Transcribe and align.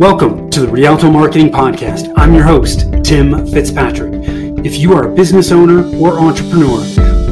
Welcome 0.00 0.48
to 0.48 0.60
the 0.60 0.68
Rialto 0.68 1.10
Marketing 1.10 1.50
Podcast. 1.50 2.10
I'm 2.16 2.32
your 2.32 2.44
host, 2.44 2.86
Tim 3.04 3.46
Fitzpatrick. 3.48 4.14
If 4.64 4.78
you 4.78 4.94
are 4.94 5.12
a 5.12 5.14
business 5.14 5.52
owner 5.52 5.94
or 5.98 6.18
entrepreneur 6.18 6.78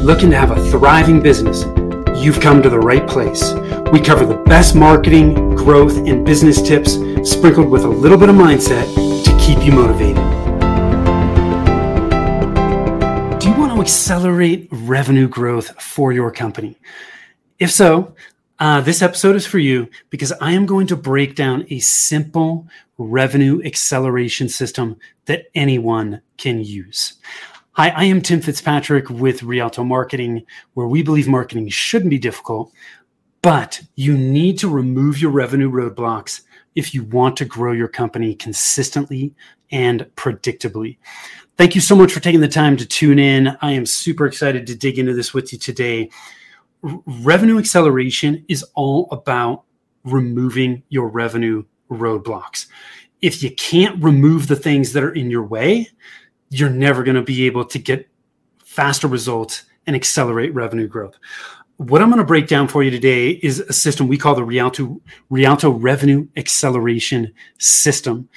looking 0.03 0.29
to 0.29 0.37
have 0.37 0.51
a 0.51 0.69
thriving 0.69 1.19
business, 1.19 1.63
you've 2.23 2.39
come 2.39 2.61
to 2.61 2.69
the 2.69 2.77
right 2.77 3.09
place. 3.09 3.53
We 3.91 3.99
cover 3.99 4.23
the 4.23 4.43
best 4.45 4.75
marketing, 4.75 5.55
growth, 5.55 5.97
and 6.07 6.23
business 6.23 6.61
tips 6.61 6.93
sprinkled 7.27 7.71
with 7.71 7.85
a 7.85 7.89
little 7.89 8.19
bit 8.19 8.29
of 8.29 8.35
mindset 8.35 8.85
to 9.23 9.37
keep 9.39 9.65
you 9.65 9.71
motivated. 9.71 10.17
Do 13.39 13.49
you 13.49 13.55
want 13.55 13.73
to 13.73 13.81
accelerate 13.81 14.67
revenue 14.71 15.27
growth 15.27 15.69
for 15.81 16.13
your 16.13 16.29
company? 16.29 16.77
If 17.57 17.71
so, 17.71 18.13
uh, 18.59 18.81
this 18.81 19.01
episode 19.01 19.35
is 19.35 19.45
for 19.45 19.59
you 19.59 19.89
because 20.09 20.33
I 20.33 20.51
am 20.51 20.65
going 20.65 20.87
to 20.87 20.97
break 20.97 21.35
down 21.35 21.65
a 21.69 21.79
simple 21.79 22.67
revenue 22.97 23.61
acceleration 23.63 24.49
system 24.49 24.97
that 25.25 25.45
anyone 25.55 26.21
can 26.37 26.61
use. 26.61 27.13
Hi, 27.73 27.89
I 27.89 28.03
am 28.03 28.21
Tim 28.21 28.41
Fitzpatrick 28.41 29.09
with 29.09 29.43
Rialto 29.43 29.85
Marketing, 29.85 30.45
where 30.73 30.87
we 30.87 31.01
believe 31.01 31.27
marketing 31.27 31.69
shouldn't 31.69 32.09
be 32.09 32.19
difficult, 32.19 32.73
but 33.41 33.81
you 33.95 34.17
need 34.17 34.57
to 34.59 34.67
remove 34.67 35.21
your 35.21 35.31
revenue 35.31 35.71
roadblocks 35.71 36.41
if 36.75 36.93
you 36.93 37.05
want 37.05 37.37
to 37.37 37.45
grow 37.45 37.71
your 37.71 37.87
company 37.87 38.35
consistently 38.35 39.33
and 39.71 40.01
predictably. 40.17 40.97
Thank 41.57 41.75
you 41.75 41.81
so 41.81 41.95
much 41.95 42.11
for 42.11 42.19
taking 42.19 42.41
the 42.41 42.49
time 42.49 42.75
to 42.75 42.85
tune 42.85 43.19
in. 43.19 43.57
I 43.61 43.71
am 43.71 43.85
super 43.85 44.25
excited 44.25 44.67
to 44.67 44.75
dig 44.75 44.99
into 44.99 45.13
this 45.13 45.33
with 45.33 45.53
you 45.53 45.59
today 45.59 46.09
revenue 46.81 47.57
acceleration 47.57 48.45
is 48.47 48.63
all 48.75 49.07
about 49.11 49.63
removing 50.03 50.83
your 50.89 51.09
revenue 51.09 51.63
roadblocks. 51.89 52.67
If 53.21 53.43
you 53.43 53.51
can't 53.51 54.01
remove 54.01 54.47
the 54.47 54.55
things 54.55 54.93
that 54.93 55.03
are 55.03 55.13
in 55.13 55.29
your 55.29 55.43
way, 55.43 55.89
you're 56.49 56.69
never 56.69 57.03
going 57.03 57.15
to 57.15 57.21
be 57.21 57.45
able 57.45 57.65
to 57.65 57.79
get 57.79 58.07
faster 58.63 59.07
results 59.07 59.63
and 59.87 59.95
accelerate 59.95 60.53
revenue 60.53 60.87
growth. 60.87 61.17
What 61.77 62.01
I'm 62.01 62.09
going 62.09 62.19
to 62.19 62.25
break 62.25 62.47
down 62.47 62.67
for 62.67 62.83
you 62.83 62.91
today 62.91 63.29
is 63.29 63.59
a 63.59 63.73
system 63.73 64.07
we 64.07 64.17
call 64.17 64.35
the 64.35 64.43
Rialto, 64.43 65.01
Rialto 65.29 65.69
Revenue 65.69 66.27
Acceleration 66.35 67.33
System. 67.57 68.29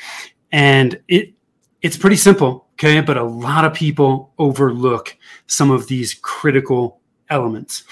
And 0.53 1.01
it 1.09 1.35
it's 1.83 1.97
pretty 1.97 2.17
simple, 2.17 2.69
okay? 2.75 3.01
But 3.01 3.17
a 3.17 3.25
lot 3.25 3.65
of 3.65 3.75
people 3.75 4.33
overlook 4.39 5.17
some 5.49 5.73
of 5.73 5.89
these 5.89 6.15
critical 6.15 7.01
elements. 7.29 7.83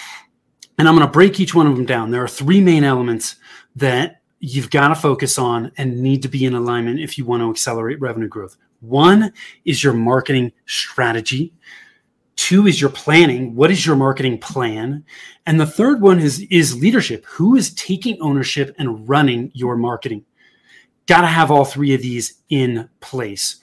And 0.80 0.88
I'm 0.88 0.96
going 0.96 1.06
to 1.06 1.12
break 1.12 1.38
each 1.38 1.54
one 1.54 1.66
of 1.66 1.76
them 1.76 1.84
down. 1.84 2.10
There 2.10 2.24
are 2.24 2.26
three 2.26 2.58
main 2.58 2.84
elements 2.84 3.36
that 3.76 4.22
you've 4.38 4.70
got 4.70 4.88
to 4.88 4.94
focus 4.94 5.36
on 5.36 5.72
and 5.76 6.00
need 6.02 6.22
to 6.22 6.28
be 6.28 6.46
in 6.46 6.54
alignment 6.54 7.00
if 7.00 7.18
you 7.18 7.26
want 7.26 7.42
to 7.42 7.50
accelerate 7.50 8.00
revenue 8.00 8.28
growth. 8.28 8.56
One 8.80 9.30
is 9.66 9.84
your 9.84 9.92
marketing 9.92 10.52
strategy. 10.64 11.52
Two 12.36 12.66
is 12.66 12.80
your 12.80 12.88
planning. 12.88 13.54
What 13.54 13.70
is 13.70 13.84
your 13.84 13.94
marketing 13.94 14.38
plan? 14.38 15.04
And 15.44 15.60
the 15.60 15.66
third 15.66 16.00
one 16.00 16.18
is, 16.18 16.40
is 16.50 16.80
leadership. 16.80 17.26
Who 17.26 17.56
is 17.56 17.74
taking 17.74 18.18
ownership 18.22 18.74
and 18.78 19.06
running 19.06 19.50
your 19.52 19.76
marketing? 19.76 20.24
Got 21.04 21.20
to 21.20 21.26
have 21.26 21.50
all 21.50 21.66
three 21.66 21.92
of 21.92 22.00
these 22.00 22.40
in 22.48 22.88
place. 23.00 23.56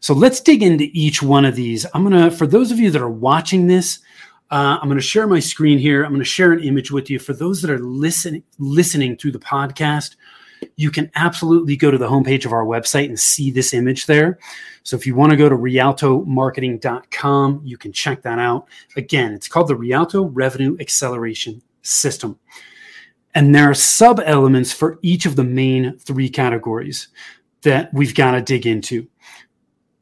So 0.00 0.12
let's 0.12 0.40
dig 0.40 0.64
into 0.64 0.88
each 0.92 1.22
one 1.22 1.44
of 1.44 1.54
these. 1.54 1.86
I'm 1.94 2.04
going 2.04 2.30
to, 2.30 2.36
for 2.36 2.48
those 2.48 2.72
of 2.72 2.80
you 2.80 2.90
that 2.90 3.00
are 3.00 3.08
watching 3.08 3.68
this, 3.68 4.00
uh, 4.50 4.78
I'm 4.80 4.88
going 4.88 4.98
to 4.98 5.02
share 5.02 5.26
my 5.26 5.40
screen 5.40 5.78
here. 5.78 6.04
I'm 6.04 6.10
going 6.10 6.20
to 6.20 6.24
share 6.24 6.52
an 6.52 6.62
image 6.62 6.90
with 6.90 7.10
you. 7.10 7.18
For 7.18 7.32
those 7.32 7.62
that 7.62 7.70
are 7.70 7.78
listening 7.78 8.44
listening 8.58 9.16
through 9.16 9.32
the 9.32 9.38
podcast, 9.38 10.16
you 10.76 10.90
can 10.90 11.10
absolutely 11.14 11.76
go 11.76 11.90
to 11.90 11.98
the 11.98 12.08
homepage 12.08 12.44
of 12.44 12.52
our 12.52 12.64
website 12.64 13.06
and 13.06 13.18
see 13.18 13.50
this 13.50 13.74
image 13.74 14.06
there. 14.06 14.38
So 14.82 14.96
if 14.96 15.06
you 15.06 15.14
want 15.14 15.30
to 15.30 15.36
go 15.36 15.48
to 15.48 15.56
rialtomarketing.com, 15.56 17.60
you 17.64 17.76
can 17.76 17.92
check 17.92 18.22
that 18.22 18.38
out. 18.38 18.68
Again, 18.96 19.32
it's 19.32 19.48
called 19.48 19.68
the 19.68 19.76
Rialto 19.76 20.24
Revenue 20.24 20.76
Acceleration 20.80 21.62
System. 21.82 22.38
And 23.34 23.54
there 23.54 23.70
are 23.70 23.74
sub 23.74 24.20
elements 24.24 24.72
for 24.72 24.98
each 25.02 25.26
of 25.26 25.36
the 25.36 25.44
main 25.44 25.98
three 25.98 26.28
categories 26.28 27.08
that 27.62 27.92
we've 27.92 28.14
got 28.14 28.32
to 28.32 28.42
dig 28.42 28.66
into. 28.66 29.08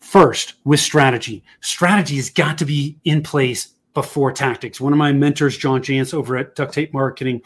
First, 0.00 0.54
with 0.64 0.80
strategy, 0.80 1.42
strategy 1.60 2.16
has 2.16 2.28
got 2.28 2.58
to 2.58 2.66
be 2.66 2.98
in 3.04 3.22
place 3.22 3.72
before 3.94 4.32
tactics. 4.32 4.80
One 4.80 4.92
of 4.92 4.98
my 4.98 5.12
mentors, 5.12 5.56
John 5.56 5.82
Jantsch, 5.82 6.14
over 6.14 6.36
at 6.36 6.54
Duct 6.54 6.74
Tape 6.74 6.92
Marketing, 6.92 7.42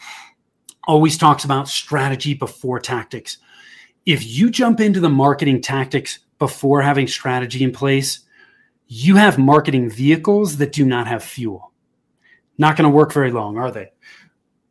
always 0.87 1.17
talks 1.17 1.43
about 1.43 1.67
strategy 1.67 2.33
before 2.33 2.79
tactics. 2.79 3.37
If 4.05 4.25
you 4.25 4.49
jump 4.49 4.79
into 4.79 4.99
the 4.99 5.09
marketing 5.09 5.61
tactics 5.61 6.19
before 6.39 6.81
having 6.81 7.07
strategy 7.07 7.63
in 7.63 7.71
place, 7.71 8.21
you 8.87 9.17
have 9.17 9.37
marketing 9.37 9.89
vehicles 9.89 10.57
that 10.57 10.71
do 10.71 10.85
not 10.85 11.07
have 11.07 11.23
fuel. 11.23 11.73
Not 12.57 12.77
going 12.77 12.89
to 12.89 12.95
work 12.95 13.11
very 13.11 13.31
long, 13.31 13.57
are 13.57 13.69
they? 13.69 13.91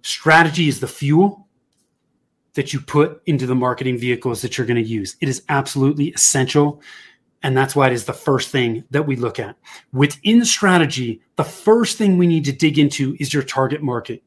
Strategy 0.03 0.69
is 0.69 0.81
the 0.81 0.89
fuel 0.89 1.47
that 2.55 2.73
you 2.73 2.81
put 2.81 3.21
into 3.27 3.47
the 3.47 3.55
marketing 3.55 3.99
vehicles 3.99 4.41
that 4.41 4.57
you're 4.57 4.67
going 4.67 4.83
to 4.83 4.89
use. 4.89 5.17
It 5.21 5.29
is 5.29 5.45
absolutely 5.51 6.09
essential 6.09 6.81
and 7.47 7.57
that's 7.57 7.77
why 7.77 7.87
it 7.87 7.93
is 7.93 8.07
the 8.07 8.13
first 8.13 8.49
thing 8.49 8.83
that 8.91 9.07
we 9.07 9.15
look 9.15 9.39
at. 9.39 9.55
Within 9.93 10.45
strategy, 10.45 11.23
the 11.37 11.45
first 11.45 11.97
thing 11.97 12.19
we 12.19 12.27
need 12.27 12.45
to 12.47 12.53
dig 12.53 12.77
into 12.77 13.17
is 13.21 13.33
your 13.33 13.45
target 13.45 13.81
market. 13.81 14.21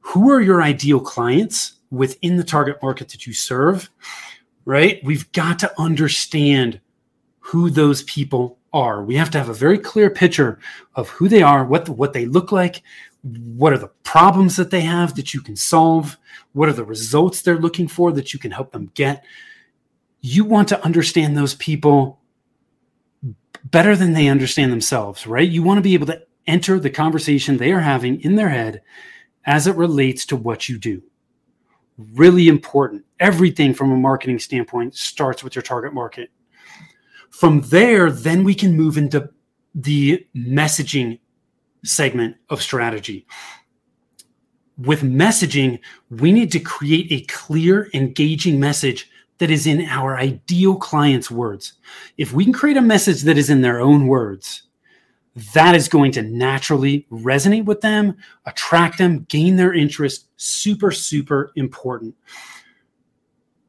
Who 0.00 0.32
are 0.32 0.40
your 0.40 0.60
ideal 0.60 0.98
clients 0.98 1.74
within 1.92 2.38
the 2.38 2.42
target 2.42 2.82
market 2.82 3.10
that 3.10 3.24
you 3.24 3.32
serve? 3.34 3.88
Right? 4.64 4.98
We've 5.04 5.30
got 5.30 5.60
to 5.60 5.80
understand 5.80 6.80
who 7.38 7.70
those 7.70 8.02
people 8.02 8.58
are. 8.72 9.04
We 9.04 9.14
have 9.14 9.30
to 9.30 9.38
have 9.38 9.48
a 9.48 9.54
very 9.54 9.78
clear 9.78 10.10
picture 10.10 10.58
of 10.96 11.08
who 11.08 11.28
they 11.28 11.42
are, 11.42 11.64
what 11.64 11.84
the, 11.84 11.92
what 11.92 12.14
they 12.14 12.26
look 12.26 12.50
like, 12.50 12.82
what 13.22 13.72
are 13.72 13.78
the 13.78 13.92
problems 14.02 14.56
that 14.56 14.72
they 14.72 14.80
have 14.80 15.14
that 15.14 15.32
you 15.32 15.40
can 15.40 15.54
solve, 15.54 16.18
what 16.52 16.68
are 16.68 16.72
the 16.72 16.84
results 16.84 17.42
they're 17.42 17.58
looking 17.58 17.86
for 17.86 18.10
that 18.10 18.32
you 18.32 18.40
can 18.40 18.50
help 18.50 18.72
them 18.72 18.90
get. 18.94 19.24
You 20.20 20.44
want 20.44 20.66
to 20.70 20.84
understand 20.84 21.36
those 21.36 21.54
people 21.54 22.19
better 23.64 23.96
than 23.96 24.12
they 24.12 24.28
understand 24.28 24.72
themselves, 24.72 25.26
right? 25.26 25.48
You 25.48 25.62
want 25.62 25.78
to 25.78 25.82
be 25.82 25.94
able 25.94 26.06
to 26.06 26.22
enter 26.46 26.78
the 26.78 26.90
conversation 26.90 27.56
they 27.56 27.72
are 27.72 27.80
having 27.80 28.20
in 28.20 28.36
their 28.36 28.48
head 28.48 28.82
as 29.44 29.66
it 29.66 29.76
relates 29.76 30.26
to 30.26 30.36
what 30.36 30.68
you 30.68 30.78
do. 30.78 31.02
Really 32.14 32.48
important. 32.48 33.04
Everything 33.18 33.74
from 33.74 33.92
a 33.92 33.96
marketing 33.96 34.38
standpoint 34.38 34.94
starts 34.94 35.44
with 35.44 35.54
your 35.54 35.62
target 35.62 35.92
market. 35.92 36.30
From 37.30 37.60
there, 37.62 38.10
then 38.10 38.44
we 38.44 38.54
can 38.54 38.76
move 38.76 38.96
into 38.96 39.30
the 39.74 40.26
messaging 40.34 41.20
segment 41.84 42.36
of 42.48 42.62
strategy. 42.62 43.26
With 44.78 45.02
messaging, 45.02 45.80
we 46.08 46.32
need 46.32 46.50
to 46.52 46.60
create 46.60 47.12
a 47.12 47.24
clear, 47.26 47.90
engaging 47.92 48.58
message 48.58 49.10
that 49.40 49.50
is 49.50 49.66
in 49.66 49.86
our 49.86 50.18
ideal 50.18 50.76
client's 50.76 51.30
words. 51.30 51.72
If 52.18 52.32
we 52.34 52.44
can 52.44 52.52
create 52.52 52.76
a 52.76 52.82
message 52.82 53.22
that 53.22 53.38
is 53.38 53.48
in 53.48 53.62
their 53.62 53.80
own 53.80 54.06
words, 54.06 54.64
that 55.54 55.74
is 55.74 55.88
going 55.88 56.12
to 56.12 56.22
naturally 56.22 57.06
resonate 57.10 57.64
with 57.64 57.80
them, 57.80 58.18
attract 58.44 58.98
them, 58.98 59.24
gain 59.30 59.56
their 59.56 59.72
interest. 59.72 60.28
Super, 60.36 60.90
super 60.90 61.52
important. 61.56 62.14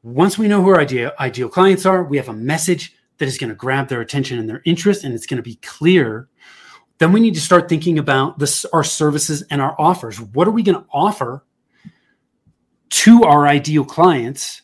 Once 0.02 0.36
we 0.36 0.46
know 0.46 0.60
who 0.60 0.68
our 0.68 0.80
ideal, 0.80 1.12
ideal 1.18 1.48
clients 1.48 1.86
are, 1.86 2.04
we 2.04 2.18
have 2.18 2.28
a 2.28 2.34
message 2.34 2.94
that 3.16 3.26
is 3.26 3.38
going 3.38 3.48
to 3.50 3.56
grab 3.56 3.88
their 3.88 4.02
attention 4.02 4.38
and 4.38 4.48
their 4.48 4.60
interest, 4.66 5.04
and 5.04 5.14
it's 5.14 5.26
going 5.26 5.38
to 5.38 5.42
be 5.42 5.56
clear. 5.56 6.28
Then 6.98 7.12
we 7.12 7.20
need 7.20 7.34
to 7.34 7.40
start 7.40 7.70
thinking 7.70 7.98
about 7.98 8.38
this, 8.38 8.66
our 8.66 8.84
services 8.84 9.42
and 9.50 9.62
our 9.62 9.74
offers. 9.80 10.20
What 10.20 10.46
are 10.46 10.52
we 10.52 10.62
going 10.62 10.78
to 10.78 10.86
offer 10.92 11.46
to 12.90 13.22
our 13.22 13.46
ideal 13.46 13.86
clients 13.86 14.62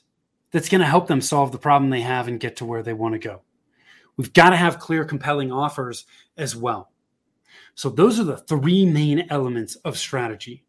that's 0.50 0.68
going 0.68 0.80
to 0.80 0.86
help 0.86 1.06
them 1.06 1.20
solve 1.20 1.52
the 1.52 1.58
problem 1.58 1.90
they 1.90 2.00
have 2.00 2.28
and 2.28 2.40
get 2.40 2.56
to 2.56 2.64
where 2.64 2.82
they 2.82 2.92
want 2.92 3.14
to 3.14 3.18
go. 3.18 3.42
We've 4.16 4.32
got 4.32 4.50
to 4.50 4.56
have 4.56 4.78
clear, 4.78 5.04
compelling 5.04 5.52
offers 5.52 6.06
as 6.36 6.56
well. 6.56 6.90
So, 7.74 7.88
those 7.88 8.18
are 8.18 8.24
the 8.24 8.36
three 8.36 8.84
main 8.84 9.26
elements 9.30 9.76
of 9.76 9.96
strategy. 9.96 10.64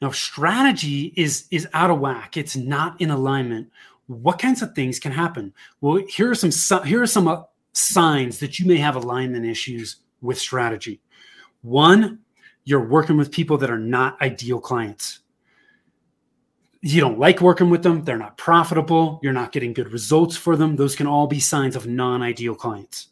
Now, 0.00 0.10
strategy 0.10 1.12
is, 1.16 1.46
is 1.50 1.66
out 1.72 1.90
of 1.90 1.98
whack, 1.98 2.36
it's 2.36 2.56
not 2.56 3.00
in 3.00 3.10
alignment. 3.10 3.70
What 4.06 4.38
kinds 4.38 4.60
of 4.62 4.74
things 4.74 5.00
can 5.00 5.12
happen? 5.12 5.52
Well, 5.80 6.02
here 6.08 6.30
are 6.30 6.34
some, 6.34 6.84
here 6.84 7.02
are 7.02 7.06
some 7.06 7.26
uh, 7.26 7.42
signs 7.72 8.38
that 8.38 8.58
you 8.58 8.66
may 8.66 8.76
have 8.76 8.96
alignment 8.96 9.46
issues 9.46 9.96
with 10.20 10.38
strategy. 10.38 11.00
One, 11.62 12.20
you're 12.64 12.86
working 12.86 13.16
with 13.16 13.32
people 13.32 13.56
that 13.58 13.70
are 13.70 13.78
not 13.78 14.20
ideal 14.20 14.60
clients 14.60 15.20
you 16.92 17.00
don't 17.00 17.18
like 17.18 17.40
working 17.40 17.70
with 17.70 17.82
them, 17.82 18.04
they're 18.04 18.18
not 18.18 18.36
profitable, 18.36 19.18
you're 19.22 19.32
not 19.32 19.52
getting 19.52 19.72
good 19.72 19.90
results 19.90 20.36
for 20.36 20.54
them. 20.54 20.76
Those 20.76 20.94
can 20.94 21.06
all 21.06 21.26
be 21.26 21.40
signs 21.40 21.76
of 21.76 21.86
non 21.86 22.22
ideal 22.22 22.54
clients. 22.54 23.08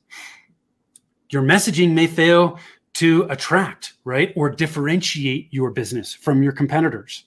Your 1.31 1.43
messaging 1.43 1.93
may 1.93 2.07
fail 2.07 2.59
to 2.95 3.27
attract, 3.31 3.95
right, 4.05 4.35
or 4.37 4.51
differentiate 4.51 5.49
your 5.51 5.71
business 5.71 6.13
from 6.13 6.43
your 6.43 6.53
competitors, 6.53 7.25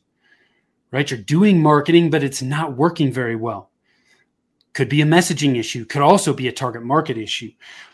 right? 0.91 1.09
You're 1.09 1.19
doing 1.19 1.59
marketing, 1.61 2.11
but 2.11 2.23
it's 2.23 2.43
not 2.43 2.77
working 2.77 3.11
very 3.11 3.35
well. 3.35 3.71
could 4.73 4.89
be 4.89 5.01
a 5.01 5.05
messaging 5.05 5.57
issue, 5.57 5.85
could 5.85 6.01
also 6.03 6.33
be 6.33 6.47
a 6.47 6.51
target 6.51 6.83
market 6.83 7.17
issue, 7.17 7.49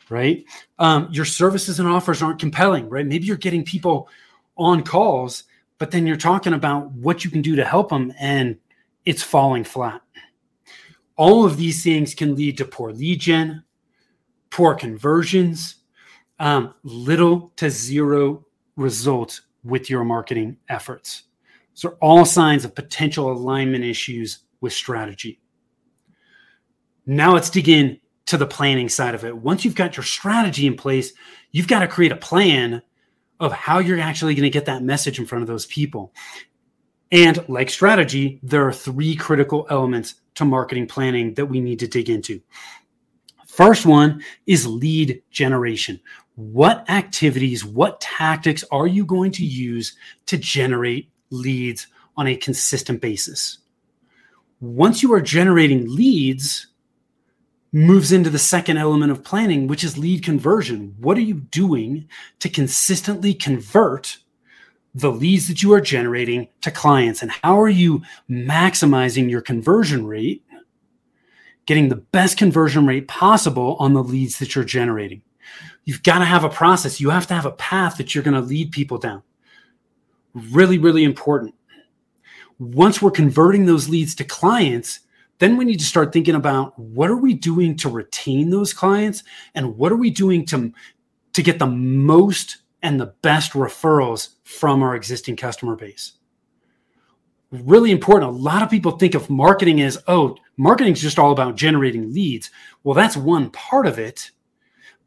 right? 0.10 0.44
Um, 0.80 1.08
your 1.12 1.26
services 1.26 1.80
and 1.80 1.88
offers 1.88 2.22
aren't 2.22 2.40
compelling, 2.40 2.90
right? 2.90 3.06
Maybe 3.06 3.26
you're 3.26 3.38
getting 3.38 3.64
people 3.64 4.10
on 4.58 4.84
calls, 4.84 5.44
but 5.82 5.90
then 5.90 6.06
you're 6.06 6.16
talking 6.16 6.54
about 6.54 6.92
what 6.92 7.26
you 7.26 7.32
can 7.32 7.42
do 7.42 7.56
to 7.56 7.66
help 7.66 7.90
them 7.90 8.14
and 8.20 8.56
it's 9.04 9.24
falling 9.24 9.64
flat. 9.64 10.00
All 11.16 11.44
of 11.44 11.58
these 11.58 11.84
things 11.84 12.14
can 12.14 12.36
lead 12.36 12.60
to 12.60 12.66
poor 12.66 12.92
lead 12.92 13.20
gen, 13.20 13.64
poor 14.52 14.76
conversions, 14.76 15.78
um, 16.38 16.76
little 16.84 17.52
to 17.56 17.72
zero 17.72 18.46
results 18.76 19.42
with 19.64 19.90
your 19.90 20.04
marketing 20.04 20.56
efforts. 20.70 21.24
So, 21.74 21.98
all 22.00 22.26
signs 22.26 22.64
of 22.64 22.76
potential 22.76 23.32
alignment 23.32 23.84
issues 23.84 24.42
with 24.62 24.74
strategy. 24.74 25.42
Now, 27.08 27.34
let's 27.34 27.50
dig 27.50 27.70
in 27.70 28.00
to 28.28 28.38
the 28.38 28.46
planning 28.46 28.88
side 28.88 29.16
of 29.16 29.26
it. 29.26 29.36
Once 29.36 29.66
you've 29.66 29.74
got 29.74 29.98
your 29.98 30.04
strategy 30.04 30.68
in 30.68 30.76
place, 30.76 31.14
you've 31.50 31.68
got 31.68 31.80
to 31.80 31.88
create 31.88 32.12
a 32.12 32.18
plan 32.18 32.84
of 33.42 33.52
how 33.52 33.80
you're 33.80 34.00
actually 34.00 34.36
going 34.36 34.44
to 34.44 34.50
get 34.50 34.66
that 34.66 34.84
message 34.84 35.20
in 35.20 35.26
front 35.26 35.42
of 35.42 35.48
those 35.48 35.66
people. 35.66 36.14
And 37.12 37.44
like 37.50 37.70
strategy, 37.70 38.40
there 38.44 38.66
are 38.66 38.72
three 38.72 39.16
critical 39.16 39.68
elements 39.70 40.16
to 40.36 40.46
marketing 40.46 40.88
planning 40.88 41.34
that 41.34 41.48
we 41.48 41.60
need 41.60 41.80
to 41.80 41.88
dig 41.88 42.10
into. 42.10 42.40
First 43.48 43.86
one 43.86 44.24
is 44.46 44.66
lead 44.66 45.22
generation. 45.32 46.00
What 46.36 46.90
activities, 46.90 47.66
what 47.66 48.00
tactics 48.00 48.64
are 48.72 48.88
you 48.88 49.04
going 49.04 49.32
to 49.34 49.46
use 49.46 49.98
to 50.28 50.38
generate 50.38 51.10
leads 51.32 51.88
on 52.16 52.28
a 52.28 52.38
consistent 52.38 53.02
basis? 53.02 53.58
Once 54.62 55.02
you 55.02 55.12
are 55.14 55.22
generating 55.22 55.94
leads, 55.94 56.68
moves 57.74 58.12
into 58.12 58.30
the 58.30 58.40
second 58.40 58.78
element 58.78 59.12
of 59.12 59.24
planning, 59.24 59.68
which 59.68 59.84
is 59.84 59.98
lead 59.98 60.24
conversion. 60.24 60.96
What 61.00 61.18
are 61.18 61.22
you 61.22 61.36
doing 61.36 62.08
to 62.40 62.50
consistently 62.50 63.34
convert 63.34 64.18
the 64.94 65.12
leads 65.12 65.48
that 65.48 65.64
you 65.64 65.74
are 65.74 65.82
generating 65.82 66.50
to 66.62 66.72
clients? 66.72 67.22
And 67.22 67.32
how 67.32 67.62
are 67.62 67.70
you 67.70 68.02
maximizing 68.30 69.30
your 69.30 69.42
conversion 69.42 70.06
rate, 70.06 70.44
getting 71.66 71.88
the 71.88 71.96
best 71.96 72.38
conversion 72.38 72.86
rate 72.86 73.08
possible 73.08 73.78
on 73.80 73.94
the 73.94 74.04
leads 74.04 74.40
that 74.40 74.54
you're 74.54 74.66
generating? 74.66 75.22
You've 75.86 76.04
got 76.04 76.20
to 76.20 76.26
have 76.26 76.44
a 76.44 76.50
process. 76.50 77.00
You 77.00 77.10
have 77.10 77.28
to 77.28 77.34
have 77.34 77.46
a 77.46 77.52
path 77.52 77.98
that 77.98 78.14
you're 78.14 78.24
going 78.24 78.36
to 78.36 78.42
lead 78.42 78.72
people 78.72 78.98
down. 78.98 79.24
Really, 80.34 80.78
really 80.78 81.04
important. 81.04 81.56
Once 82.60 83.02
we're 83.02 83.12
converting 83.12 83.66
those 83.66 83.90
leads 83.90 84.14
to 84.16 84.24
clients, 84.24 85.00
then 85.42 85.58
we 85.58 85.66
need 85.66 85.80
to 85.80 85.86
start 85.86 86.14
thinking 86.14 86.36
about 86.36 86.78
what 86.78 87.10
are 87.10 87.18
we 87.18 87.34
doing 87.34 87.76
to 87.76 87.90
retain 87.90 88.52
those 88.52 88.74
clients 88.74 89.24
and 89.56 89.76
what 89.76 89.92
are 89.92 89.98
we 89.98 90.12
doing 90.12 90.46
to 90.46 90.72
to 91.34 91.42
get 91.42 91.58
the 91.58 91.66
most 91.66 92.58
and 92.84 93.00
the 93.00 93.16
best 93.24 93.54
referrals 93.54 94.36
from 94.44 94.84
our 94.84 94.96
existing 94.96 95.36
customer 95.36 95.76
base. 95.76 96.14
Really 97.50 97.90
important 97.90 98.30
a 98.30 98.34
lot 98.34 98.62
of 98.62 98.70
people 98.70 98.92
think 98.92 99.16
of 99.16 99.32
marketing 99.32 99.82
as 99.82 99.98
oh 100.08 100.38
marketing 100.58 100.94
is 100.94 101.02
just 101.02 101.18
all 101.18 101.32
about 101.32 101.56
generating 101.56 102.14
leads. 102.14 102.52
Well 102.84 102.94
that's 102.94 103.18
one 103.18 103.50
part 103.50 103.88
of 103.88 103.98
it. 103.98 104.30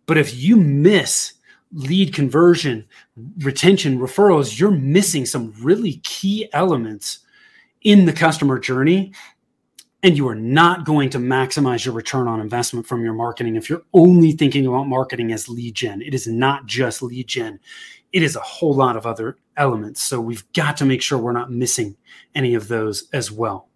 But 0.07 0.19
if 0.19 0.35
you 0.35 0.57
miss 0.57 1.35
lead 1.73 2.13
conversion 2.13 2.87
retention 3.39 4.01
referrals 4.01 4.59
you're 4.59 4.73
missing 4.73 5.27
some 5.27 5.55
really 5.61 6.01
key 6.03 6.49
elements 6.53 7.21
in 7.83 8.07
the 8.07 8.13
customer 8.13 8.59
journey 8.59 9.13
and 10.05 10.19
you 10.19 10.29
are 10.29 10.35
not 10.35 10.85
going 10.85 11.09
to 11.09 11.19
maximize 11.19 11.87
your 11.87 11.95
return 11.95 12.29
on 12.29 12.39
investment 12.39 12.87
from 12.87 13.03
your 13.03 13.15
marketing 13.15 13.57
if 13.57 13.71
you're 13.71 13.83
only 13.95 14.33
thinking 14.33 14.67
about 14.67 14.85
marketing 14.87 15.33
as 15.33 15.49
lead 15.49 15.75
gen. 15.75 16.03
It 16.03 16.13
is 16.13 16.27
not 16.27 16.67
just 16.67 17.03
lead 17.03 17.27
gen, 17.27 17.59
it 18.13 18.23
is 18.23 18.37
a 18.37 18.41
whole 18.41 18.75
lot 18.75 18.97
of 18.97 19.07
other 19.07 19.39
elements. 19.57 20.05
So 20.05 20.21
we've 20.21 20.45
got 20.53 20.77
to 20.77 20.85
make 20.85 21.01
sure 21.01 21.19
we're 21.19 21.33
not 21.33 21.51
missing 21.51 21.97
any 22.35 22.55
of 22.55 22.69
those 22.69 23.09
as 23.15 23.33
well. 23.33 23.71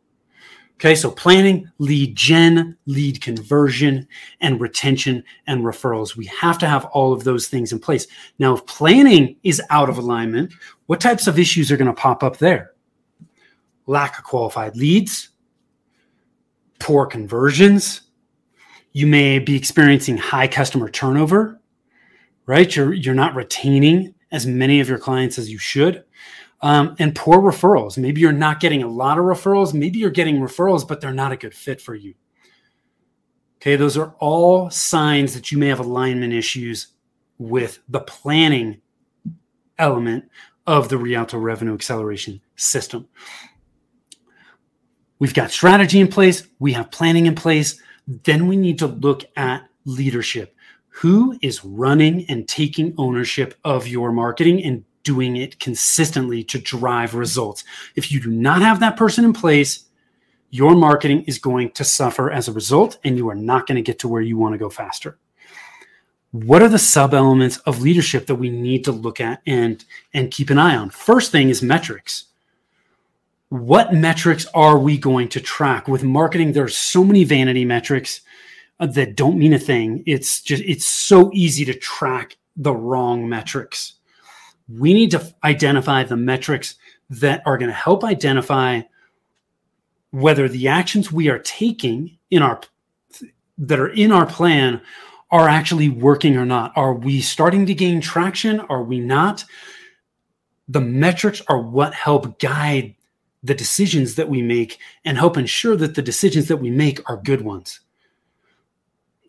Okay, 0.75 0.95
so 0.95 1.11
planning, 1.11 1.69
lead 1.79 2.15
gen, 2.15 2.77
lead 2.85 3.23
conversion, 3.23 4.07
and 4.43 4.61
retention 4.61 5.25
and 5.47 5.63
referrals. 5.63 6.15
We 6.15 6.27
have 6.27 6.59
to 6.59 6.69
have 6.69 6.85
all 6.87 7.15
of 7.15 7.25
those 7.25 7.49
things 7.49 7.73
in 7.73 7.81
place. 7.81 8.07
Now, 8.39 8.55
if 8.55 8.67
planning 8.67 9.37
is 9.45 9.63
out 9.71 9.89
of 9.89 9.97
alignment, 9.97 10.53
what 10.87 11.01
types 11.01 11.27
of 11.27 11.39
issues 11.39 11.73
are 11.73 11.79
going 11.79 11.93
to 11.93 11.95
pop 11.95 12.23
up 12.23 12.37
there? 12.37 12.73
Lack 13.87 14.19
of 14.19 14.25
qualified 14.25 14.77
leads, 14.77 15.31
poor 16.79 17.07
conversions. 17.07 18.03
You 18.93 19.07
may 19.07 19.39
be 19.39 19.57
experiencing 19.57 20.17
high 20.17 20.49
customer 20.49 20.89
turnover, 20.89 21.61
right? 22.47 22.75
You're, 22.75 22.93
you're 22.93 23.15
not 23.15 23.35
retaining 23.35 24.15
as 24.31 24.47
many 24.47 24.81
of 24.81 24.89
your 24.89 24.99
clients 24.99 25.39
as 25.39 25.51
you 25.51 25.59
should. 25.59 26.05
Um, 26.61 26.97
and 26.99 27.15
poor 27.15 27.39
referrals. 27.39 27.97
Maybe 27.97 28.21
you're 28.21 28.33
not 28.33 28.61
getting 28.61 28.83
a 28.83 28.89
lot 28.89 29.19
of 29.19 29.25
referrals. 29.25 29.73
Maybe 29.73 29.99
you're 29.99 30.11
getting 30.11 30.41
referrals, 30.41 30.87
but 30.87 31.01
they're 31.01 31.13
not 31.13 31.33
a 31.33 31.37
good 31.37 31.55
fit 31.55 31.81
for 31.81 31.95
you. 31.95 32.15
Okay, 33.61 33.77
those 33.77 33.97
are 33.97 34.15
all 34.19 34.71
signs 34.71 35.35
that 35.35 35.53
you 35.53 35.59
may 35.59 35.69
have 35.69 35.81
alignment 35.81 36.33
issues 36.33 36.89
with 37.39 37.81
the 37.89 38.01
planning 38.01 38.81
element 39.79 40.25
of 40.67 40.89
the 40.89 40.99
Rialto 40.99 41.39
revenue 41.39 41.75
acceleration 41.75 42.41
system. 42.57 43.09
We've 45.19 45.35
got 45.35 45.51
strategy 45.51 46.01
in 46.01 46.09
place, 46.09 46.47
we 46.59 46.73
have 46.75 46.91
planning 46.91 47.27
in 47.27 47.35
place. 47.35 47.81
Then 48.25 48.47
we 48.47 48.57
need 48.57 48.79
to 48.79 48.87
look 48.87 49.25
at 49.37 49.69
leadership. 49.85 50.55
Who 50.89 51.39
is 51.43 51.65
running 51.65 52.25
and 52.29 52.49
taking 52.49 52.95
ownership 52.99 53.55
of 53.65 53.87
your 53.87 54.13
marketing 54.13 54.63
and 54.65 54.85
doing 55.03 55.37
it 55.37 55.61
consistently 55.61 56.43
to 56.45 56.59
drive 56.59 57.15
results? 57.15 57.65
If 57.97 58.11
you 58.11 58.21
do 58.21 58.31
not 58.31 58.63
have 58.63 58.81
that 58.81 58.97
person 58.97 59.25
in 59.25 59.33
place, 59.33 59.85
your 60.51 60.75
marketing 60.75 61.25
is 61.25 61.39
going 61.39 61.73
to 61.73 61.85
suffer 61.85 62.31
as 62.31 62.49
a 62.49 62.53
result, 62.53 62.99
and 63.05 63.17
you 63.17 63.29
are 63.29 63.35
not 63.35 63.67
going 63.67 63.77
to 63.77 63.83
get 63.83 63.99
to 64.01 64.09
where 64.09 64.23
you 64.23 64.39
want 64.39 64.55
to 64.55 64.59
go 64.59 64.71
faster. 64.71 65.19
What 66.31 66.63
are 66.63 66.69
the 66.69 66.79
sub 66.79 67.15
elements 67.15 67.59
of 67.59 67.83
leadership 67.83 68.27
that 68.27 68.35
we 68.37 68.49
need 68.49 68.85
to 68.85 68.93
look 68.93 69.21
at 69.21 69.43
and, 69.47 69.85
and 70.15 70.31
keep 70.31 70.51
an 70.51 70.59
eye 70.59 70.77
on? 70.77 70.91
First 70.91 71.33
thing 71.33 71.51
is 71.51 71.63
metrics 71.63 72.25
what 73.51 73.95
metrics 73.95 74.47
are 74.55 74.79
we 74.79 74.99
going 74.99 75.29
to 75.29 75.41
track? 75.41 75.89
With 75.89 76.05
marketing 76.05 76.53
there's 76.53 76.77
so 76.77 77.03
many 77.05 77.25
vanity 77.25 77.65
metrics 77.65 78.21
uh, 78.81 78.87
that 78.87 79.17
don't 79.17 79.39
mean 79.39 79.53
a 79.53 79.59
thing. 79.59 80.03
It's 80.07 80.43
just 80.43 80.63
it's 80.65 80.87
so 80.87 81.31
easy 81.33 81.65
to 81.65 81.75
track 81.75 82.37
the 82.57 82.75
wrong 82.75 83.29
metrics. 83.29 83.95
We 84.69 84.93
need 84.93 85.11
to 85.13 85.35
identify 85.45 86.05
the 86.05 86.17
metrics 86.17 86.75
that 87.11 87.43
are 87.47 87.57
going 87.57 87.71
to 87.71 87.75
help 87.75 88.05
identify 88.05 88.83
whether 90.11 90.49
the 90.49 90.69
actions 90.69 91.11
we 91.11 91.29
are 91.29 91.39
taking 91.39 92.19
in 92.31 92.43
our 92.43 92.61
that 93.57 93.81
are 93.81 93.89
in 93.89 94.13
our 94.13 94.27
plan 94.27 94.81
are 95.31 95.49
actually 95.49 95.89
working 95.89 96.37
or 96.37 96.47
not. 96.47 96.73
Are 96.77 96.95
we 96.95 97.21
starting 97.21 97.67
to 97.67 97.75
gain 97.75 98.01
traction? 98.01 98.61
Are 98.61 98.83
we 98.83 99.01
not? 99.01 99.45
The 100.69 100.81
metrics 100.81 101.43
are 101.49 101.61
what 101.61 101.95
help 101.95 102.39
guide 102.39 102.95
the 103.43 103.55
decisions 103.55 104.17
that 104.17 104.29
we 104.29 104.43
make 104.43 104.79
and 105.05 105.17
help 105.17 105.37
ensure 105.37 105.77
that 105.77 105.95
the 105.95 106.03
decisions 106.03 106.49
that 106.49 106.57
we 106.57 106.71
make 106.71 107.09
are 107.09 107.17
good 107.17 107.43
ones. 107.43 107.81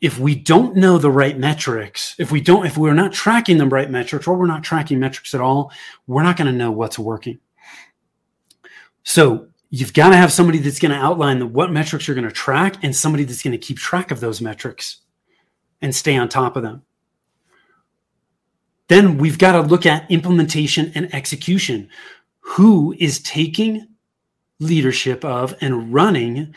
If 0.01 0.17
we 0.17 0.33
don't 0.33 0.77
know 0.77 0.97
the 0.97 1.11
right 1.11 1.37
metrics, 1.37 2.15
if 2.17 2.31
we 2.31 2.41
don't, 2.41 2.65
if 2.65 2.77
we're 2.77 2.93
not 2.93 3.11
tracking 3.11 3.57
the 3.57 3.67
right 3.67 3.89
metrics 3.89 4.27
or 4.27 4.37
we're 4.37 4.47
not 4.47 4.63
tracking 4.63 4.99
metrics 4.99 5.33
at 5.33 5.41
all, 5.41 5.71
we're 6.07 6.23
not 6.23 6.37
going 6.37 6.51
to 6.51 6.57
know 6.57 6.71
what's 6.71 6.97
working. 6.97 7.39
So 9.03 9.47
you've 9.69 9.93
got 9.93 10.09
to 10.09 10.15
have 10.15 10.31
somebody 10.31 10.59
that's 10.59 10.79
going 10.79 10.91
to 10.91 10.97
outline 10.97 11.39
the, 11.39 11.47
what 11.47 11.71
metrics 11.71 12.07
you're 12.07 12.15
going 12.15 12.27
to 12.27 12.33
track 12.33 12.81
and 12.83 12.95
somebody 12.95 13.25
that's 13.25 13.43
going 13.43 13.51
to 13.51 13.57
keep 13.57 13.77
track 13.77 14.11
of 14.11 14.19
those 14.19 14.41
metrics 14.41 15.01
and 15.81 15.95
stay 15.95 16.15
on 16.15 16.29
top 16.29 16.55
of 16.55 16.63
them. 16.63 16.83
Then 18.87 19.17
we've 19.17 19.37
got 19.37 19.51
to 19.51 19.61
look 19.61 19.85
at 19.85 20.09
implementation 20.09 20.91
and 20.95 21.13
execution. 21.13 21.89
Who 22.39 22.95
is 22.97 23.19
taking 23.19 23.87
leadership 24.59 25.23
of 25.23 25.55
and 25.61 25.93
running 25.93 26.53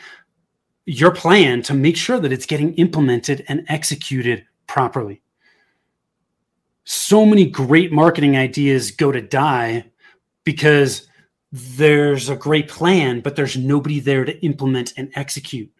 your 0.85 1.11
plan 1.11 1.61
to 1.63 1.73
make 1.73 1.95
sure 1.95 2.19
that 2.19 2.31
it's 2.33 2.45
getting 2.45 2.73
implemented 2.75 3.45
and 3.47 3.65
executed 3.69 4.45
properly. 4.67 5.21
So 6.83 7.25
many 7.25 7.45
great 7.45 7.93
marketing 7.93 8.35
ideas 8.35 8.91
go 8.91 9.11
to 9.11 9.21
die 9.21 9.85
because 10.43 11.07
there's 11.51 12.29
a 12.29 12.35
great 12.35 12.67
plan, 12.67 13.21
but 13.21 13.35
there's 13.35 13.55
nobody 13.55 13.99
there 13.99 14.25
to 14.25 14.37
implement 14.43 14.93
and 14.97 15.09
execute. 15.15 15.71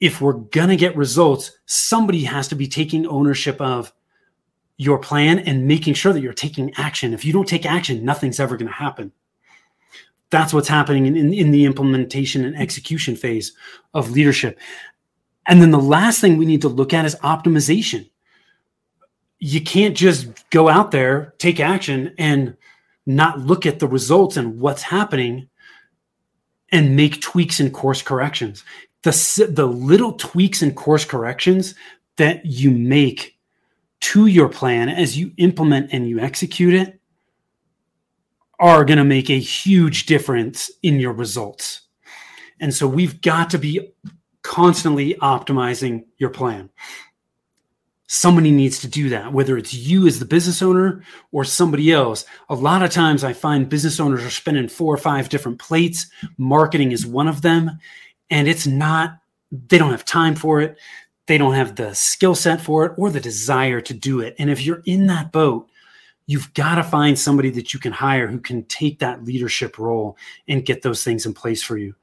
If 0.00 0.20
we're 0.20 0.32
going 0.34 0.68
to 0.68 0.76
get 0.76 0.96
results, 0.96 1.52
somebody 1.64 2.24
has 2.24 2.48
to 2.48 2.56
be 2.56 2.66
taking 2.66 3.06
ownership 3.06 3.58
of 3.60 3.92
your 4.76 4.98
plan 4.98 5.38
and 5.38 5.66
making 5.66 5.94
sure 5.94 6.12
that 6.12 6.20
you're 6.20 6.34
taking 6.34 6.74
action. 6.74 7.14
If 7.14 7.24
you 7.24 7.32
don't 7.32 7.48
take 7.48 7.64
action, 7.64 8.04
nothing's 8.04 8.40
ever 8.40 8.56
going 8.56 8.68
to 8.68 8.74
happen 8.74 9.12
that's 10.34 10.52
what's 10.52 10.66
happening 10.66 11.06
in, 11.06 11.16
in, 11.16 11.32
in, 11.32 11.52
the 11.52 11.64
implementation 11.64 12.44
and 12.44 12.56
execution 12.56 13.14
phase 13.14 13.52
of 13.94 14.10
leadership 14.10 14.58
And 15.46 15.62
then 15.62 15.70
the 15.70 15.78
last 15.78 16.20
thing 16.20 16.36
we 16.36 16.44
need 16.44 16.62
to 16.62 16.68
look 16.68 16.92
at 16.92 17.04
is 17.04 17.14
optimization. 17.22 18.10
You 19.38 19.60
can't 19.60 19.96
just 19.96 20.26
go 20.50 20.68
out 20.68 20.90
there, 20.90 21.34
take 21.38 21.60
action, 21.60 22.14
and 22.18 22.56
not 23.06 23.38
look 23.38 23.64
at 23.64 23.78
the 23.78 23.86
results 23.86 24.36
and 24.36 24.58
what's 24.58 24.82
happening 24.82 25.48
and 26.72 26.96
make 26.96 27.20
tweaks 27.20 27.60
and 27.60 27.72
course 27.72 28.02
corrections. 28.02 28.64
The, 29.02 29.48
the 29.48 29.66
little 29.66 30.14
tweaks 30.14 30.62
and 30.62 30.74
course 30.74 31.04
corrections 31.04 31.76
that 32.16 32.44
you 32.44 32.72
make 32.72 33.38
to 34.00 34.26
your 34.26 34.48
plan 34.48 34.88
as 34.88 35.16
you 35.16 35.30
implement 35.36 35.92
and 35.92 36.08
you 36.08 36.18
execute 36.18 36.74
it 36.74 36.98
are 38.60 38.84
going 38.84 38.98
to 38.98 39.04
make 39.04 39.30
a 39.30 39.38
huge 39.38 40.06
difference 40.06 40.70
in 40.82 41.00
your 41.00 41.12
results. 41.12 41.82
And 42.60 42.72
so 42.72 42.86
we've 42.86 43.20
got 43.20 43.50
to 43.50 43.58
be 43.58 43.92
constantly 44.42 45.14
optimizing 45.14 46.04
your 46.18 46.30
plan. 46.30 46.70
Somebody 48.06 48.50
needs 48.50 48.80
to 48.80 48.88
do 48.88 49.08
that, 49.08 49.32
whether 49.32 49.56
it's 49.56 49.74
you 49.74 50.06
as 50.06 50.18
the 50.18 50.24
business 50.24 50.62
owner 50.62 51.02
or 51.32 51.44
somebody 51.44 51.90
else. 51.90 52.24
A 52.48 52.54
lot 52.54 52.82
of 52.82 52.90
times 52.90 53.24
I 53.24 53.32
find 53.32 53.68
business 53.68 53.98
owners 53.98 54.22
are 54.22 54.30
spinning 54.30 54.68
four 54.68 54.94
or 54.94 54.98
five 54.98 55.28
different 55.28 55.58
plates. 55.58 56.06
Marketing 56.36 56.92
is 56.92 57.06
one 57.06 57.26
of 57.26 57.42
them. 57.42 57.78
And 58.30 58.46
it's 58.46 58.66
not, 58.66 59.18
they 59.50 59.78
don't 59.78 59.90
have 59.90 60.04
time 60.04 60.34
for 60.34 60.60
it. 60.60 60.78
They 61.26 61.38
don't 61.38 61.54
have 61.54 61.76
the 61.76 61.94
skill 61.94 62.34
set 62.34 62.60
for 62.60 62.84
it 62.84 62.92
or 62.98 63.10
the 63.10 63.20
desire 63.20 63.80
to 63.80 63.94
do 63.94 64.20
it. 64.20 64.36
And 64.38 64.50
if 64.50 64.64
you're 64.64 64.82
in 64.84 65.06
that 65.06 65.32
boat, 65.32 65.68
you've 66.26 66.52
got 66.54 66.76
to 66.76 66.82
find 66.82 67.18
somebody 67.18 67.50
that 67.50 67.74
you 67.74 67.80
can 67.80 67.92
hire 67.92 68.26
who 68.26 68.40
can 68.40 68.64
take 68.64 68.98
that 68.98 69.24
leadership 69.24 69.78
role 69.78 70.16
and 70.48 70.64
get 70.64 70.82
those 70.82 71.04
things 71.04 71.26
in 71.26 71.34
place 71.34 71.62
for 71.62 71.76
you. 71.76 71.94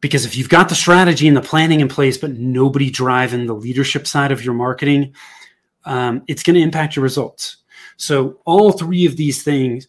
Because 0.00 0.24
if 0.24 0.36
you've 0.36 0.48
got 0.48 0.68
the 0.68 0.74
strategy 0.74 1.28
and 1.28 1.36
the 1.36 1.42
planning 1.42 1.80
in 1.80 1.88
place, 1.88 2.18
but 2.18 2.32
nobody 2.32 2.90
driving 2.90 3.46
the 3.46 3.54
leadership 3.54 4.06
side 4.06 4.32
of 4.32 4.44
your 4.44 4.54
marketing, 4.54 5.14
um, 5.84 6.22
it's 6.26 6.42
going 6.42 6.54
to 6.54 6.60
impact 6.60 6.96
your 6.96 7.04
results. 7.04 7.58
So, 7.96 8.40
all 8.44 8.72
three 8.72 9.06
of 9.06 9.16
these 9.16 9.44
things 9.44 9.86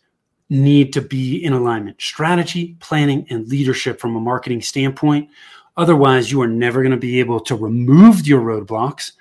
need 0.50 0.94
to 0.94 1.02
be 1.02 1.44
in 1.44 1.54
alignment 1.54 2.00
strategy, 2.00 2.76
planning, 2.80 3.26
and 3.30 3.48
leadership 3.48 4.00
from 4.00 4.16
a 4.16 4.20
marketing 4.20 4.62
standpoint. 4.62 5.30
Otherwise, 5.78 6.32
you 6.32 6.40
are 6.42 6.48
never 6.48 6.82
going 6.82 6.92
to 6.92 6.98
be 6.98 7.20
able 7.20 7.40
to 7.40 7.56
remove 7.56 8.28
your 8.28 8.42
roadblocks. 8.42 9.14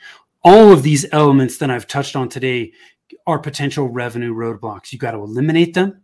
All 0.44 0.72
of 0.72 0.82
these 0.82 1.06
elements 1.12 1.56
that 1.58 1.70
I've 1.70 1.86
touched 1.86 2.16
on 2.16 2.28
today 2.28 2.72
are 3.26 3.38
potential 3.38 3.88
revenue 3.88 4.34
roadblocks. 4.34 4.92
You 4.92 4.98
got 4.98 5.12
to 5.12 5.18
eliminate 5.18 5.74
them 5.74 6.02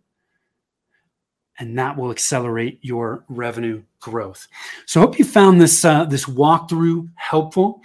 and 1.59 1.77
that 1.77 1.95
will 1.97 2.09
accelerate 2.09 2.79
your 2.81 3.25
revenue 3.27 3.83
growth. 3.99 4.47
So 4.85 5.01
I 5.01 5.03
hope 5.03 5.19
you 5.19 5.25
found 5.25 5.61
this 5.61 5.85
uh, 5.85 6.05
this 6.05 6.25
walkthrough 6.25 7.09
helpful. 7.15 7.81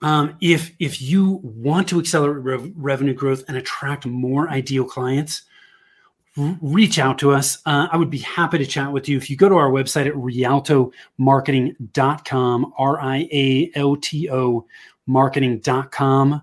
Um, 0.00 0.36
if 0.40 0.72
if 0.78 1.02
you 1.02 1.40
want 1.42 1.88
to 1.88 1.98
accelerate 1.98 2.44
rev- 2.44 2.70
revenue 2.76 3.14
growth 3.14 3.42
and 3.48 3.56
attract 3.56 4.06
more 4.06 4.48
ideal 4.48 4.84
clients, 4.84 5.42
r- 6.38 6.56
reach 6.60 7.00
out 7.00 7.18
to 7.18 7.32
us. 7.32 7.58
Uh, 7.66 7.88
I 7.90 7.96
would 7.96 8.10
be 8.10 8.18
happy 8.18 8.58
to 8.58 8.66
chat 8.66 8.92
with 8.92 9.08
you. 9.08 9.16
If 9.16 9.28
you 9.28 9.36
go 9.36 9.48
to 9.48 9.56
our 9.56 9.70
website 9.70 10.06
at 10.06 10.14
rialtomarketing.com, 10.14 12.72
R 12.78 13.00
I 13.00 13.28
A 13.32 13.72
L 13.74 13.96
T 13.96 14.30
O 14.30 14.66
marketing.com, 15.06 16.40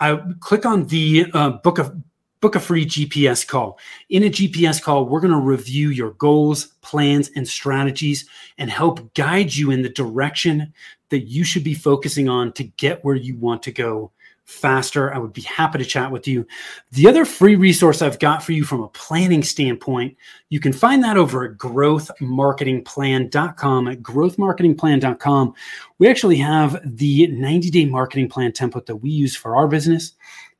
I 0.00 0.20
click 0.40 0.66
on 0.66 0.86
the 0.86 1.26
uh, 1.32 1.50
book 1.50 1.78
of 1.78 1.94
book 2.40 2.56
a 2.56 2.60
free 2.60 2.84
GPS 2.84 3.46
call. 3.46 3.78
In 4.10 4.22
a 4.22 4.28
GPS 4.28 4.82
call, 4.82 5.06
we're 5.06 5.20
going 5.20 5.32
to 5.32 5.38
review 5.38 5.88
your 5.88 6.10
goals, 6.10 6.66
plans, 6.82 7.30
and 7.34 7.48
strategies 7.48 8.28
and 8.58 8.70
help 8.70 9.14
guide 9.14 9.54
you 9.54 9.70
in 9.70 9.80
the 9.80 9.88
direction 9.88 10.74
that 11.08 11.20
you 11.20 11.42
should 11.42 11.64
be 11.64 11.72
focusing 11.72 12.28
on 12.28 12.52
to 12.52 12.64
get 12.64 13.02
where 13.02 13.14
you 13.14 13.34
want 13.38 13.62
to 13.62 13.72
go 13.72 14.10
faster. 14.44 15.14
I 15.14 15.18
would 15.18 15.32
be 15.32 15.42
happy 15.42 15.78
to 15.78 15.84
chat 15.84 16.10
with 16.10 16.26
you. 16.28 16.46
The 16.92 17.08
other 17.08 17.24
free 17.24 17.56
resource 17.56 18.02
I've 18.02 18.18
got 18.18 18.42
for 18.42 18.52
you 18.52 18.64
from 18.64 18.82
a 18.82 18.88
planning 18.88 19.42
standpoint, 19.42 20.16
you 20.50 20.60
can 20.60 20.72
find 20.72 21.02
that 21.02 21.16
over 21.16 21.44
at 21.44 21.56
growthmarketingplan.com. 21.58 23.88
At 23.88 24.02
growthmarketingplan.com, 24.02 25.54
we 25.98 26.08
actually 26.08 26.36
have 26.36 26.80
the 26.84 27.26
90 27.28 27.70
day 27.70 27.86
marketing 27.86 28.28
plan 28.28 28.52
template 28.52 28.86
that 28.86 28.96
we 28.96 29.10
use 29.10 29.36
for 29.36 29.56
our 29.56 29.68
business 29.68 30.12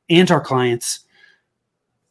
and 0.09 0.31
our 0.31 0.41
clients 0.41 1.01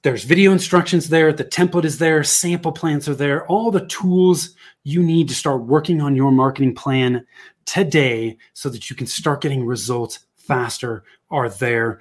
there's 0.05 0.25
video 0.25 0.53
instructions 0.53 1.09
there. 1.09 1.33
The 1.33 1.47
template 1.47 1.87
is 1.87 1.97
there. 1.97 2.23
Sample 2.23 2.73
plans 2.73 3.09
are 3.09 3.15
there. 3.15 3.47
All 3.47 3.71
the 3.71 3.87
tools 3.87 4.55
you 4.83 5.03
need 5.03 5.29
to 5.29 5.35
start 5.35 5.63
working 5.63 6.03
on 6.03 6.15
your 6.15 6.31
marketing 6.31 6.75
plan 6.75 7.27
today 7.65 8.37
so 8.53 8.69
that 8.69 8.91
you 8.91 8.97
can 8.97 9.07
start 9.07 9.41
getting 9.41 9.65
results 9.65 10.27
faster 10.47 11.05
are 11.31 11.49
there. 11.49 12.01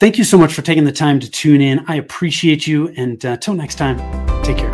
Thank 0.00 0.18
you 0.18 0.24
so 0.24 0.38
much 0.38 0.54
for 0.54 0.62
taking 0.62 0.84
the 0.84 0.92
time 0.92 1.20
to 1.20 1.30
tune 1.30 1.60
in. 1.60 1.84
I 1.88 1.96
appreciate 1.96 2.66
you. 2.66 2.88
And 2.96 3.24
uh, 3.24 3.30
until 3.30 3.54
next 3.54 3.76
time, 3.76 3.98
take 4.42 4.58
care. 4.58 4.72